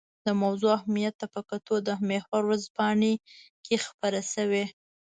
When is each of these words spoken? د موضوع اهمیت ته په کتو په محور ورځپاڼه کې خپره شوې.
د 0.25 0.27
موضوع 0.41 0.71
اهمیت 0.79 1.13
ته 1.21 1.27
په 1.33 1.41
کتو 1.49 1.75
په 1.87 1.93
محور 2.09 2.41
ورځپاڼه 2.45 3.11
کې 3.65 3.75
خپره 3.87 4.19
شوې. 4.33 4.65